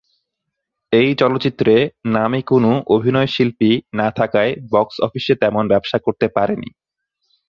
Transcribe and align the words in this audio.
এই 0.91 1.09
চলচ্চিত্রে 1.15 1.75
নামী 2.07 2.41
কোন 2.41 2.65
অভিনয়শিল্পী 2.87 3.71
না 3.93 4.07
থাকায় 4.11 4.51
বক্স 4.71 4.95
অফিসে 5.01 5.33
তেমন 5.35 5.63
ব্যবসা 5.67 5.97
করতে 5.97 6.27
পারে 6.27 6.55
নি। 6.55 6.69